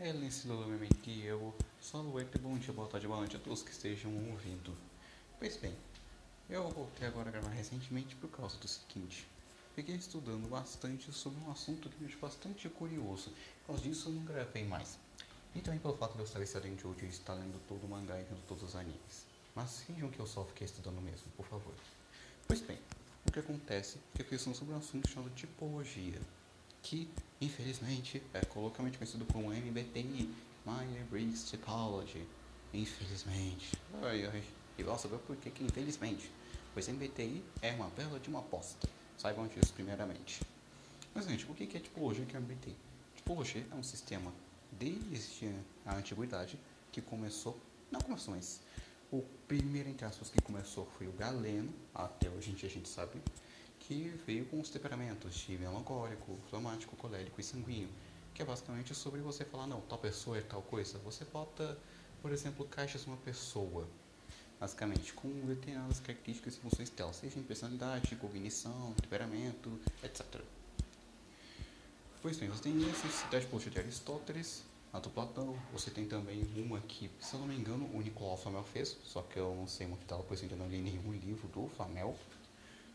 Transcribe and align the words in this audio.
Ellen 0.00 0.30
Silomamente 0.30 1.24
eu 1.24 1.52
saluete, 1.80 2.38
bom 2.38 2.56
dia, 2.56 2.72
boa 2.72 2.86
tarde, 2.86 3.08
boa 3.08 3.18
noite 3.18 3.34
a 3.34 3.38
todos 3.40 3.64
que 3.64 3.72
estejam 3.72 4.12
ouvindo. 4.30 4.72
Pois 5.40 5.56
bem, 5.56 5.74
eu 6.48 6.70
voltei 6.70 7.08
agora 7.08 7.30
a 7.30 7.32
gravar 7.32 7.48
recentemente 7.48 8.14
por 8.14 8.30
causa 8.30 8.56
do 8.58 8.68
seguinte. 8.68 9.26
Fiquei 9.74 9.96
estudando 9.96 10.48
bastante 10.48 11.12
sobre 11.12 11.42
um 11.42 11.50
assunto 11.50 11.88
que 11.88 11.96
me 11.96 12.04
deixou 12.06 12.20
bastante 12.20 12.68
curioso. 12.68 13.32
Por 13.62 13.72
causa 13.72 13.82
disso 13.82 14.08
eu 14.08 14.12
não 14.12 14.24
gravei 14.24 14.62
mais. 14.62 15.00
E 15.52 15.60
também 15.60 15.80
pelo 15.80 15.96
fato 15.96 16.12
de 16.12 16.20
eu 16.20 16.24
estar 16.26 16.40
excelente 16.40 16.86
hoje 16.86 17.04
e 17.04 17.08
estar 17.08 17.34
lendo 17.34 17.60
todo 17.66 17.82
o 17.82 17.88
mangá 17.88 18.20
e 18.20 18.22
vendo 18.22 18.46
todos 18.46 18.62
os 18.62 18.76
animes. 18.76 19.26
Mas 19.52 19.80
finjam 19.80 20.12
que 20.12 20.20
eu 20.20 20.28
só 20.28 20.44
fiquei 20.44 20.66
estudando 20.66 21.02
mesmo, 21.02 21.26
por 21.36 21.46
favor. 21.46 21.74
Pois 22.46 22.60
bem, 22.60 22.78
o 23.26 23.32
que 23.32 23.40
acontece 23.40 23.98
é 24.14 24.18
que 24.18 24.22
eu 24.22 24.26
fiz 24.38 24.42
sobre 24.42 24.74
um 24.74 24.78
assunto 24.78 25.08
chamado 25.08 25.34
tipologia 25.34 26.20
que 26.82 27.08
infelizmente 27.40 28.22
é 28.34 28.44
colocamente 28.44 28.98
conhecido 28.98 29.24
como 29.26 29.52
MBTI, 29.52 30.34
Myers-Briggs 30.66 31.50
Typology. 31.50 32.26
Infelizmente. 32.72 33.72
Ai, 34.02 34.26
ai. 34.26 34.44
E 34.76 34.82
vai 34.82 34.98
saber 34.98 35.18
por 35.18 35.36
que 35.36 35.64
infelizmente. 35.64 36.30
Pois 36.74 36.88
MBTI 36.88 37.42
é 37.62 37.72
uma 37.72 37.88
bela 37.90 38.20
de 38.20 38.28
uma 38.28 38.40
aposta. 38.40 38.88
Saibam 39.16 39.46
disso 39.48 39.72
primeiramente. 39.72 40.42
Mas 41.14 41.26
gente, 41.26 41.50
o 41.50 41.54
que 41.54 41.76
é 41.76 41.80
tipologia 41.80 42.24
que 42.24 42.36
é 42.36 42.40
MBTI? 42.40 42.76
Tipologia 43.16 43.66
é 43.70 43.74
um 43.74 43.82
sistema 43.82 44.32
desde 44.72 45.52
a 45.84 45.96
antiguidade 45.96 46.58
que 46.92 47.00
começou, 47.00 47.58
não 47.90 48.00
começou, 48.00 48.34
mas 48.34 48.60
o 49.10 49.22
primeiro 49.46 49.88
entre 49.88 50.04
aspas 50.04 50.30
que 50.30 50.40
começou 50.42 50.86
foi 50.96 51.06
o 51.06 51.12
Galeno, 51.12 51.72
até 51.94 52.28
hoje 52.28 52.54
a 52.62 52.68
gente 52.68 52.88
sabe, 52.88 53.20
que 53.88 54.12
veio 54.26 54.44
com 54.44 54.60
os 54.60 54.68
temperamentos 54.68 55.34
de 55.34 55.56
melancólico, 55.56 56.38
fleumático, 56.50 56.94
colérico 56.94 57.40
e 57.40 57.44
sanguíneo, 57.44 57.88
que 58.34 58.42
é 58.42 58.44
basicamente 58.44 58.94
sobre 58.94 59.22
você 59.22 59.46
falar, 59.46 59.66
não, 59.66 59.80
tal 59.80 59.96
pessoa 59.96 60.36
é 60.36 60.42
tal 60.42 60.60
coisa. 60.60 60.98
Você 60.98 61.24
bota, 61.24 61.78
por 62.20 62.30
exemplo, 62.30 62.66
caixas 62.66 63.06
uma 63.06 63.16
pessoa, 63.16 63.88
basicamente, 64.60 65.14
com 65.14 65.30
determinadas 65.46 66.00
características 66.00 66.56
e 66.56 66.58
funções 66.58 66.90
dela, 66.90 67.14
seja 67.14 67.38
em 67.38 67.42
personalidade, 67.42 68.14
cognição, 68.16 68.92
temperamento, 69.00 69.80
etc. 70.04 70.22
Pois 72.20 72.36
bem, 72.36 72.50
você 72.50 72.64
tem 72.64 72.74
necessidade 72.74 73.46
de 73.46 73.70
de 73.70 73.78
Aristóteles, 73.78 74.64
a 74.92 74.98
do 74.98 75.08
Platão, 75.08 75.56
você 75.72 75.90
tem 75.90 76.06
também 76.06 76.46
uma 76.56 76.78
que, 76.80 77.10
se 77.20 77.32
eu 77.32 77.40
não 77.40 77.46
me 77.46 77.56
engano, 77.56 77.88
o 77.94 78.02
Nicolau 78.02 78.36
Flamel 78.36 78.64
fez, 78.64 78.98
só 79.02 79.22
que 79.22 79.38
eu 79.38 79.54
não 79.54 79.66
sei 79.66 79.86
muito 79.86 80.06
dela, 80.06 80.22
pois 80.28 80.42
ainda 80.42 80.56
não 80.56 80.68
li 80.68 80.78
nenhum 80.78 81.10
livro 81.12 81.48
do 81.48 81.68
Flamel. 81.68 82.14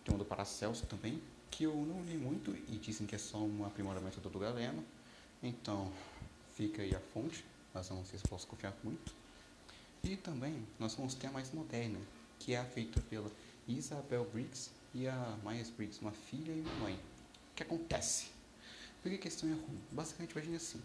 Tem 0.03 0.13
um 0.13 0.17
do 0.17 0.25
Paracelso 0.25 0.85
também, 0.85 1.21
que 1.49 1.63
eu 1.63 1.75
não 1.75 2.03
li 2.03 2.17
muito 2.17 2.51
e 2.67 2.77
dizem 2.77 3.07
que 3.07 3.15
é 3.15 3.17
só 3.17 3.37
um 3.37 3.65
aprimoramento 3.65 4.19
do 4.19 4.39
Galeno. 4.39 4.83
Então, 5.41 5.91
fica 6.55 6.81
aí 6.81 6.95
a 6.95 6.99
fonte, 6.99 7.45
mas 7.73 7.89
não 7.89 8.03
sei 8.05 8.19
se 8.19 8.27
posso 8.27 8.47
confiar 8.47 8.73
muito. 8.83 9.13
E 10.03 10.17
também 10.17 10.65
nós 10.79 10.95
vamos 10.95 11.13
ter 11.13 11.27
a 11.27 11.31
mais 11.31 11.51
moderna, 11.53 11.99
que 12.39 12.53
é 12.53 12.63
feita 12.63 12.99
pela 13.01 13.31
Isabel 13.67 14.25
Briggs 14.25 14.71
e 14.93 15.07
a 15.07 15.37
Myers 15.43 15.69
Briggs, 15.69 16.01
uma 16.01 16.11
filha 16.11 16.51
e 16.51 16.59
uma 16.59 16.75
mãe. 16.75 16.93
O 16.95 17.55
que 17.55 17.63
acontece? 17.63 18.27
Por 19.01 19.09
que 19.09 19.15
a 19.15 19.19
questão 19.19 19.49
é 19.49 19.53
ruim? 19.53 19.81
Basicamente, 19.91 20.31
imagine 20.31 20.55
assim. 20.55 20.81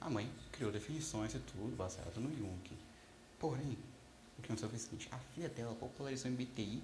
A 0.00 0.10
mãe 0.10 0.30
criou 0.52 0.70
definições 0.70 1.34
e 1.34 1.38
tudo 1.38 1.74
baseado 1.76 2.20
no 2.20 2.34
Jung. 2.36 2.70
Porém, 3.38 3.78
o 4.38 4.42
que 4.42 4.46
aconteceu 4.46 4.68
foi 4.68 4.78
o 4.78 4.80
seguinte, 4.80 5.08
a 5.10 5.18
filha 5.18 5.48
dela 5.48 5.74
popularizou 5.74 6.30
o 6.30 6.34
MBTI 6.34 6.82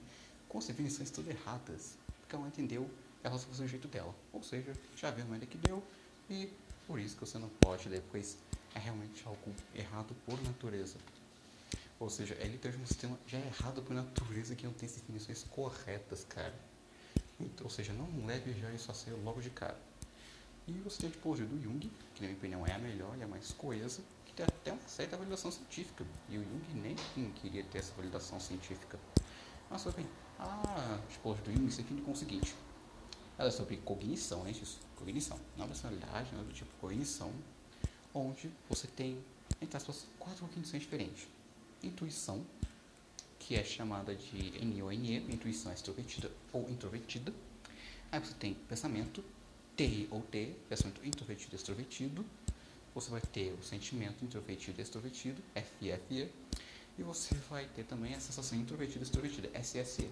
definições 0.61 1.11
todas 1.11 1.35
erradas, 1.35 1.97
porque 2.21 2.35
ela 2.35 2.43
não 2.43 2.49
entendeu 2.49 2.89
ela 3.23 3.39
só 3.39 3.49
o 3.51 3.67
jeito 3.67 3.89
dela. 3.89 4.15
Ou 4.33 4.43
seja, 4.43 4.73
já 4.97 5.11
viu 5.11 5.25
a 5.25 5.29
maneira 5.29 5.47
que 5.47 5.57
deu 5.59 5.83
e 6.29 6.53
por 6.87 7.01
isso 7.01 7.15
que 7.17 7.21
você 7.23 7.39
não 7.39 7.49
pode 7.49 7.89
depois 7.89 8.37
é 8.75 8.79
realmente 8.79 9.23
algo 9.27 9.55
errado 9.75 10.15
por 10.27 10.41
natureza. 10.43 10.97
Ou 11.99 12.11
seja, 12.11 12.35
é 12.35 12.45
literalmente 12.45 12.85
um 12.85 12.87
sistema 12.87 13.19
já 13.27 13.39
errado 13.39 13.83
por 13.83 13.95
natureza 13.95 14.55
que 14.55 14.67
não 14.67 14.73
tem 14.75 14.89
definições 14.89 15.45
corretas, 15.45 16.25
cara. 16.29 16.55
Então, 17.41 17.65
ou 17.65 17.71
seja, 17.71 17.93
não 17.93 18.27
leve 18.27 18.53
já 18.61 18.71
isso 18.73 18.91
a 18.91 18.95
ser 18.95 19.13
logo 19.13 19.41
de 19.41 19.51
cara. 19.51 19.81
E 20.67 20.73
você 20.73 21.01
tem 21.01 21.09
a 21.09 21.13
tipologia 21.13 21.47
do 21.47 21.61
Jung, 21.63 21.91
que 22.15 22.23
na 22.23 22.29
minha 22.29 22.39
opinião 22.39 22.67
é 22.67 22.73
a 22.73 22.79
melhor 22.79 23.17
e 23.19 23.23
a 23.23 23.29
mais 23.29 23.53
coesa, 23.53 24.03
que 24.25 24.33
tem 24.33 24.45
até 24.45 24.73
uma 24.73 24.89
certa 24.89 25.17
validação 25.17 25.51
científica. 25.51 26.05
E 26.29 26.39
o 26.39 26.43
Jung 26.43 26.65
nem 26.75 27.31
queria 27.33 27.63
ter 27.65 27.79
essa 27.79 27.95
validação 27.95 28.41
científica. 28.41 28.99
Mas, 29.75 29.93
bem, 29.93 30.07
a 30.39 31.01
tipologia 31.11 31.43
do 31.47 31.53
Jung 31.53 31.69
se 31.69 31.83
define 31.83 32.01
com 32.03 32.13
o 32.13 32.17
seguinte. 32.17 32.55
Ela 33.37 33.49
é 33.49 33.51
sobre 33.51 33.77
cognição, 33.79 34.47
é 34.47 34.53
isso? 34.53 34.79
Cognição. 34.95 35.37
Não 35.57 35.67
personalidade, 35.67 36.33
não 36.33 36.43
é 36.43 36.45
do 36.45 36.53
tipo 36.53 36.71
cognição. 36.81 37.33
Onde 38.15 38.53
você 38.69 38.87
tem, 38.87 39.19
entre 39.61 39.77
aspas, 39.77 40.07
quatro 40.17 40.47
cognições 40.47 40.81
diferentes. 40.81 41.27
Intuição, 41.83 42.47
que 43.41 43.57
é 43.57 43.65
chamada 43.65 44.15
de 44.15 44.65
NO 44.65 44.93
NE, 44.93 45.17
intuição 45.35 45.73
extrovertida 45.73 46.31
ou 46.53 46.71
introvertida. 46.71 47.35
Aí 48.13 48.21
você 48.21 48.35
tem 48.35 48.55
pensamento, 48.55 49.25
T 49.75 50.07
ou 50.13 50.23
T, 50.23 50.55
pensamento 50.69 51.05
introvertido 51.05 51.57
extrovertido. 51.57 52.25
Você 52.95 53.11
vai 53.11 53.21
ter 53.21 53.53
o 53.61 53.63
sentimento 53.65 54.25
introvertido 54.25 54.81
extrovertido, 54.81 55.43
FFE. 55.53 56.31
E 56.99 57.03
você 57.03 57.35
vai 57.51 57.67
ter 57.67 57.85
também 57.85 58.15
a 58.15 58.21
sensação 58.21 58.59
introvertida 58.59 59.01
e 59.01 59.03
extrovertida, 59.03 59.51
SSE. 59.61 60.11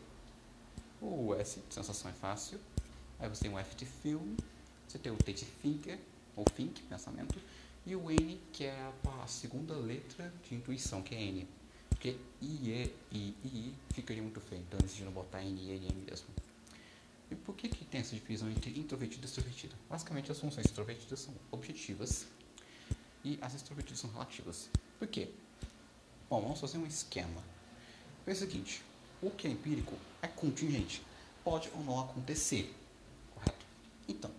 O 1.01 1.35
S, 1.35 1.61
sensação 1.71 2.11
é 2.11 2.15
fácil. 2.15 2.59
Aí 3.19 3.29
você 3.29 3.43
tem 3.43 3.53
o 3.53 3.59
F 3.59 3.77
de 3.77 3.87
film, 3.87 4.37
você 4.89 4.99
tem 4.99 5.13
o 5.13 5.17
T 5.17 5.33
de 5.33 5.45
thinker, 5.45 5.99
ou 6.37 6.45
think, 6.45 6.83
pensamento. 6.83 7.41
E 7.87 7.95
o 7.97 8.11
N, 8.11 8.41
que 8.53 8.65
é 8.65 8.93
a, 9.23 9.27
segunda 9.27 9.75
letra 9.75 10.33
de 10.49 10.55
intuição, 10.55 11.03
que 11.03 11.15
é 11.15 11.21
N. 11.21 11.49
Porque 11.89 12.17
I, 12.41 12.69
E, 12.71 12.95
I, 13.13 13.37
I 13.45 13.75
ficaria 13.93 14.23
muito 14.23 14.41
feio, 14.41 14.63
então 14.63 14.79
eu 14.79 14.83
decidi 14.83 15.05
não 15.05 15.13
botar 15.13 15.43
N, 15.43 15.61
E, 15.61 15.71
N 15.71 15.95
mesmo. 16.09 16.29
E 17.31 17.35
por 17.35 17.55
que, 17.57 17.69
que 17.69 17.85
tem 17.85 18.01
essa 18.01 18.15
divisão 18.15 18.51
entre 18.51 18.79
introvertido 18.79 19.25
e 19.25 19.27
extrovertido? 19.27 19.75
Basicamente, 19.89 20.31
as 20.31 20.39
funções 20.39 20.67
extrovertidas 20.67 21.21
são 21.21 21.35
objetivas 21.51 22.27
e 23.25 23.39
as 23.41 23.55
extrovertidas 23.55 24.01
são 24.01 24.11
relativas. 24.11 24.69
Por 24.99 25.09
quê? 25.09 25.31
Bom, 26.33 26.41
vamos 26.41 26.61
fazer 26.61 26.79
um 26.79 26.87
esquema. 26.87 27.45
É 28.27 28.33
o 28.33 28.35
seguinte, 28.35 28.83
o 29.21 29.31
que 29.31 29.47
é 29.47 29.51
empírico 29.51 29.95
é 30.23 30.27
contingente. 30.27 31.03
Pode 31.45 31.71
ou 31.75 31.85
não 31.85 32.01
acontecer. 32.01 32.75
Correto? 33.35 33.67
Então, 34.09 34.31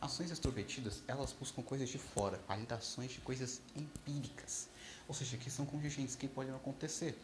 ações 0.00 0.30
extrovertidas, 0.30 1.02
elas 1.08 1.32
buscam 1.32 1.60
coisas 1.60 1.88
de 1.88 1.98
fora, 1.98 2.40
validações 2.46 3.10
de 3.10 3.18
coisas 3.18 3.60
empíricas. 3.74 4.68
Ou 5.08 5.14
seja, 5.16 5.36
que 5.36 5.50
são 5.50 5.66
contingentes, 5.66 6.14
que 6.14 6.28
podem 6.28 6.54
acontecer. 6.54 7.18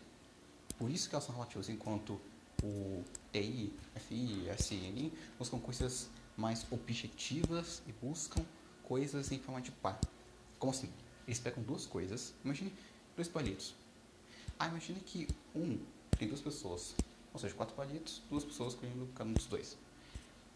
Por 0.77 0.91
isso 0.91 1.09
que 1.09 1.15
elas 1.15 1.25
são 1.25 1.33
relativas, 1.33 1.69
enquanto 1.69 2.21
o 2.65 3.05
TI, 3.31 3.73
FI, 3.95 4.49
SN 4.59 5.13
buscam 5.39 5.61
coisas 5.61 6.09
mais 6.37 6.67
objetivas 6.73 7.81
e 7.87 7.93
buscam 7.93 8.45
coisas 8.83 9.31
em 9.31 9.39
forma 9.39 9.61
de 9.61 9.71
par. 9.71 10.01
Como 10.59 10.73
assim? 10.73 10.91
Eles 11.29 11.39
pegam 11.39 11.63
duas 11.63 11.87
coisas, 11.87 12.35
imagine 12.45 12.75
dois 13.15 13.29
palitos. 13.29 13.86
Ah, 14.59 14.71
que 15.05 15.29
um 15.55 15.79
tem 16.19 16.29
duas 16.29 16.41
pessoas, 16.41 16.95
ou 17.33 17.39
seja, 17.39 17.55
quatro 17.55 17.75
palitos, 17.75 18.23
duas 18.31 18.43
pessoas 18.45 18.73
escolhendo 18.73 19.07
cada 19.15 19.29
um 19.29 19.35
dos 19.35 19.47
dois. 19.47 19.77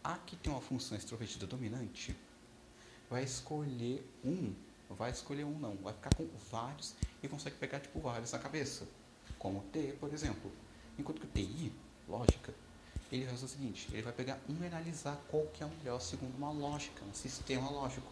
A 0.03 0.17
que 0.17 0.35
tem 0.35 0.51
uma 0.51 0.61
função 0.61 0.97
extrovertida 0.97 1.45
dominante 1.45 2.15
vai 3.09 3.23
escolher 3.23 4.03
um, 4.25 4.53
vai 4.89 5.11
escolher 5.11 5.43
um 5.43 5.57
não, 5.59 5.75
vai 5.75 5.93
ficar 5.93 6.15
com 6.15 6.27
vários 6.49 6.95
e 7.21 7.27
consegue 7.27 7.57
pegar 7.57 7.79
tipo 7.79 7.99
vários 7.99 8.31
na 8.31 8.39
cabeça, 8.39 8.87
como 9.37 9.59
o 9.59 9.63
T, 9.63 9.95
por 9.99 10.11
exemplo. 10.11 10.51
Enquanto 10.97 11.19
que 11.19 11.27
o 11.27 11.29
TI, 11.29 11.71
lógica, 12.07 12.53
ele 13.11 13.27
fazer 13.27 13.45
o 13.45 13.47
seguinte, 13.47 13.87
ele 13.91 14.01
vai 14.01 14.13
pegar 14.13 14.39
um 14.49 14.63
e 14.63 14.67
analisar 14.67 15.15
qual 15.29 15.45
que 15.47 15.61
é 15.61 15.65
o 15.65 15.69
melhor 15.69 15.99
segundo 15.99 16.35
uma 16.37 16.51
lógica, 16.51 17.03
um 17.05 17.13
sistema 17.13 17.69
lógico. 17.69 18.11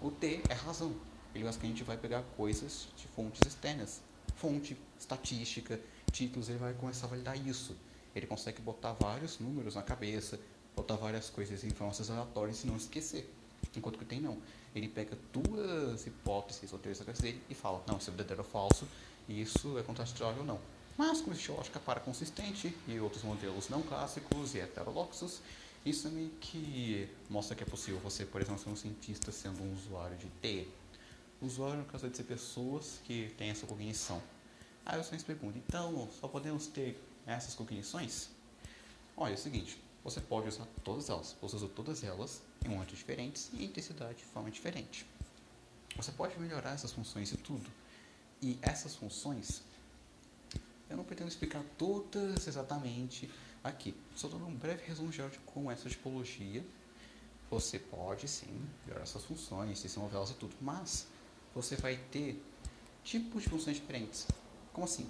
O 0.00 0.10
T 0.10 0.42
é 0.48 0.54
razão, 0.54 0.96
ele 1.34 1.44
basicamente 1.44 1.84
vai 1.84 1.96
pegar 1.96 2.22
coisas 2.36 2.88
de 2.96 3.06
fontes 3.08 3.40
externas, 3.46 4.00
fonte, 4.36 4.76
estatística, 4.98 5.80
títulos, 6.10 6.48
ele 6.48 6.58
vai 6.58 6.74
começar 6.74 7.06
a 7.06 7.10
validar 7.10 7.36
isso. 7.46 7.76
Ele 8.14 8.26
consegue 8.26 8.60
botar 8.60 8.92
vários 8.92 9.38
números 9.38 9.74
na 9.74 9.82
cabeça, 9.82 10.38
botar 10.76 10.96
várias 10.96 11.30
coisas 11.30 11.64
em 11.64 11.68
informações 11.68 12.10
aleatórias 12.10 12.62
e 12.64 12.66
não 12.66 12.76
esquecer. 12.76 13.32
Enquanto 13.76 13.98
que 13.98 14.04
tem 14.04 14.20
não. 14.20 14.38
Ele 14.74 14.88
pega 14.88 15.16
duas 15.32 16.06
hipóteses 16.06 16.72
ou 16.72 16.78
teorias 16.78 16.98
da 16.98 17.04
cabeça 17.04 17.22
dele 17.22 17.42
e 17.48 17.54
fala, 17.54 17.82
não, 17.86 17.98
isso 17.98 18.10
é 18.10 18.12
verdadeiro 18.12 18.42
ou 18.42 18.48
falso, 18.48 18.86
isso 19.28 19.78
é 19.78 19.82
contraditório 19.82 20.40
ou 20.40 20.44
não. 20.44 20.60
Mas 20.96 21.20
com 21.20 21.30
existe 21.30 21.50
lógica 21.50 21.80
para 21.80 22.00
consistente 22.00 22.74
e 22.86 22.98
outros 22.98 23.22
modelos 23.22 23.68
não 23.68 23.82
clássicos 23.82 24.54
e 24.54 24.60
heterodoxos, 24.60 25.40
isso 25.84 26.08
meio 26.10 26.30
que 26.40 27.08
mostra 27.28 27.56
que 27.56 27.62
é 27.62 27.66
possível 27.66 27.98
você, 28.00 28.24
por 28.24 28.40
exemplo, 28.40 28.62
ser 28.62 28.68
um 28.68 28.76
cientista 28.76 29.32
sendo 29.32 29.62
um 29.62 29.72
usuário 29.72 30.16
de 30.16 30.26
T. 30.40 30.68
Usuário, 31.42 31.78
no 31.78 31.84
caso, 31.84 32.08
de 32.08 32.16
ser 32.16 32.22
pessoas 32.22 33.00
que 33.04 33.34
têm 33.36 33.50
essa 33.50 33.66
cognição. 33.66 34.22
Aí 34.86 34.96
você 34.96 35.16
me 35.16 35.22
pergunta, 35.22 35.58
então, 35.58 36.08
só 36.20 36.28
podemos 36.28 36.68
ter 36.68 36.96
essas 37.26 37.54
cognições? 37.54 38.28
Olha, 39.16 39.32
é 39.32 39.34
o 39.34 39.38
seguinte, 39.38 39.82
você 40.04 40.20
pode 40.20 40.48
usar 40.48 40.66
todas 40.84 41.08
elas. 41.08 41.36
Você 41.40 41.56
usa 41.56 41.68
todas 41.68 42.02
elas 42.04 42.42
em 42.64 42.68
momentos 42.68 42.96
diferentes 42.96 43.50
e 43.52 43.64
intensidade 43.64 44.18
de 44.18 44.24
forma 44.24 44.50
diferente. 44.50 45.06
Você 45.96 46.12
pode 46.12 46.38
melhorar 46.38 46.72
essas 46.72 46.92
funções 46.92 47.32
e 47.32 47.36
tudo. 47.36 47.68
E 48.40 48.58
essas 48.62 48.96
funções, 48.96 49.62
eu 50.88 50.96
não 50.96 51.04
pretendo 51.04 51.28
explicar 51.28 51.62
todas 51.76 52.46
exatamente 52.46 53.30
aqui. 53.62 53.94
Só 54.16 54.28
dando 54.28 54.46
um 54.46 54.54
breve 54.54 54.84
resumo 54.86 55.12
geral 55.12 55.30
de 55.30 55.38
como 55.40 55.70
essa 55.70 55.88
tipologia. 55.88 56.64
Você 57.50 57.78
pode 57.78 58.26
sim 58.26 58.66
melhorar 58.86 59.02
essas 59.02 59.24
funções, 59.24 59.82
desenvolvê-las 59.82 60.30
e 60.30 60.34
tudo, 60.34 60.56
mas 60.60 61.06
você 61.54 61.76
vai 61.76 61.96
ter 62.10 62.42
tipos 63.04 63.42
de 63.42 63.48
funções 63.48 63.76
diferentes. 63.76 64.26
Como 64.72 64.84
assim? 64.84 65.04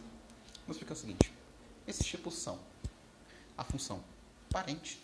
Vamos 0.62 0.76
explicar 0.76 0.94
o 0.94 0.96
seguinte: 0.96 1.32
esses 1.86 2.06
tipos 2.06 2.34
são 2.34 2.58
a 3.56 3.64
função 3.64 4.02
parente, 4.50 5.00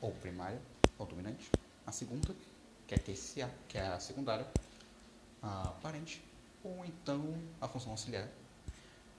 ou 0.00 0.12
primária, 0.12 0.60
ou 0.98 1.06
dominante, 1.06 1.50
a 1.86 1.92
segunda, 1.92 2.34
que 2.86 2.94
é 2.94 2.98
terciária, 2.98 3.54
que 3.68 3.78
é 3.78 3.86
a 3.86 4.00
secundária, 4.00 4.46
a 5.42 5.68
parente, 5.82 6.22
ou 6.62 6.84
então 6.84 7.34
a 7.60 7.68
função 7.68 7.92
auxiliar. 7.92 8.28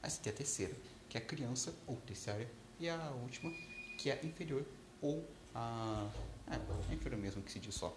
Essa 0.01 0.19
aqui 0.19 0.29
é 0.29 0.31
a 0.31 0.35
terceira, 0.35 0.75
que 1.09 1.17
é 1.17 1.21
a 1.21 1.23
criança 1.23 1.73
ou 1.88 1.95
terciária, 1.97 2.50
e 2.79 2.89
a 2.89 3.11
última, 3.11 3.51
que 3.97 4.09
é 4.09 4.19
a 4.21 4.25
inferior 4.25 4.65
ou 5.01 5.25
a. 5.55 6.09
É, 6.47 6.91
é 6.91 6.95
inferior 6.95 7.19
mesmo 7.19 7.41
que 7.41 7.51
se 7.51 7.59
diz 7.59 7.75
só. 7.75 7.95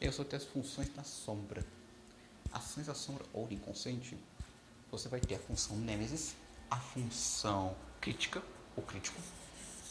Eu 0.00 0.12
só 0.12 0.24
tenho 0.24 0.42
as 0.42 0.48
funções 0.48 0.88
da 0.90 1.04
sombra. 1.04 1.64
Da 2.84 2.94
sombra 2.94 3.24
ou 3.32 3.46
inconsciente, 3.50 4.16
você 4.90 5.08
vai 5.08 5.20
ter 5.20 5.36
a 5.36 5.38
função 5.38 5.76
Nêmesis, 5.76 6.34
a 6.70 6.76
função 6.76 7.74
crítica, 8.00 8.42
ou 8.76 8.82
crítico. 8.82 9.20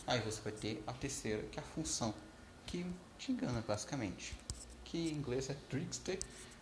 Aí 0.08 0.20
você 0.22 0.42
vai 0.42 0.52
ter 0.52 0.84
a 0.88 0.94
terceira, 0.94 1.44
que 1.44 1.60
é 1.60 1.64
a 1.64 1.66
função 1.66 2.14
que 2.66 2.86
te 3.18 3.32
engana 3.32 3.64
basicamente. 3.68 4.36
Que 4.84 5.10
em 5.10 5.14
inglês 5.14 5.50
é 5.50 5.56
trickster, 5.70 6.20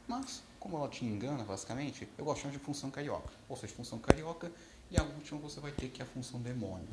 mas 0.07 0.42
como 0.60 0.78
ela 0.78 0.90
te 0.90 1.06
engana, 1.06 1.44
basicamente, 1.44 2.07
eu 2.18 2.25
gosto 2.25 2.38
de 2.38 2.42
chamar 2.44 2.57
de 2.57 2.60
função 2.60 2.92
carioca. 2.92 3.31
Ou 3.48 3.56
seja, 3.56 3.74
função 3.74 4.00
carioca 4.00 4.52
e 4.92 5.00
a 5.00 5.04
última 5.04 5.40
você 5.40 5.60
vai 5.60 5.72
ter 5.72 5.90
que 5.90 6.02
é 6.02 6.06
a 6.06 6.07
função 6.07 6.42
demônio. 6.42 6.90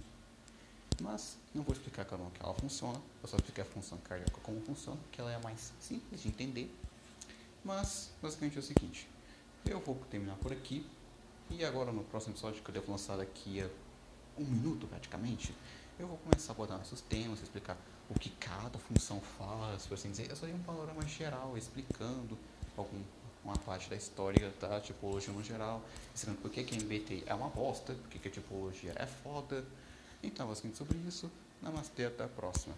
Mas 1.00 1.37
não 1.55 1.62
vou 1.62 1.75
explicar 1.75 2.05
cada 2.05 2.23
uma 2.23 2.31
que 2.31 2.43
ela 2.43 2.55
funciona, 2.55 3.00
eu 3.23 3.29
só 3.29 3.37
expliquei 3.37 3.62
a 3.62 3.67
função 3.67 3.99
carioca 3.99 4.41
como 4.43 4.61
funciona, 4.62 4.99
que 5.12 5.20
ela 5.20 5.32
é 5.32 5.38
mais 5.38 5.73
simples 5.81 6.23
de 6.23 6.29
entender. 6.29 6.75
Mas 7.67 8.13
basicamente 8.23 8.57
é 8.57 8.61
o 8.61 8.63
seguinte, 8.63 9.09
eu 9.65 9.81
vou 9.81 9.97
terminar 10.09 10.37
por 10.37 10.53
aqui 10.53 10.87
e 11.51 11.65
agora 11.65 11.91
no 11.91 12.05
próximo 12.05 12.33
episódio 12.33 12.63
que 12.63 12.71
eu 12.71 12.75
devo 12.75 12.93
lançar 12.93 13.17
daqui 13.17 13.61
a 13.61 13.69
um 14.39 14.45
minuto 14.45 14.87
praticamente, 14.87 15.53
eu 15.99 16.07
vou 16.07 16.17
começar 16.19 16.53
a 16.53 16.55
abordar 16.55 16.79
nossos 16.79 17.01
temas, 17.01 17.43
explicar 17.43 17.77
o 18.09 18.17
que 18.17 18.31
cada 18.31 18.79
função 18.79 19.21
faz, 19.21 19.85
por 19.85 19.95
assim 19.95 20.13
dizer. 20.13 20.31
Eu 20.31 20.37
só 20.37 20.47
dei 20.47 20.55
um 20.55 20.63
panorama 20.63 21.05
geral 21.09 21.59
explicando 21.59 22.39
algum, 22.77 23.03
uma 23.45 23.59
parte 23.59 23.91
da 23.91 23.97
história 23.97 24.49
da 24.61 24.81
tipologia 24.81 25.33
no 25.33 25.43
geral, 25.43 25.83
ensinando 26.15 26.41
por 26.41 26.53
que, 26.53 26.62
que 26.62 26.77
MBTI 26.77 27.25
é 27.27 27.35
uma 27.35 27.49
bosta, 27.49 27.95
por 27.95 28.09
que, 28.09 28.21
que 28.21 28.29
a 28.29 28.31
tipologia 28.31 28.93
é 28.95 29.07
foda. 29.07 29.65
Então, 30.23 30.47
basicamente 30.47 30.79
sobre 30.79 30.99
isso. 30.99 31.29
Namastê, 31.61 32.05
até 32.05 32.23
a 32.23 32.29
próxima. 32.29 32.77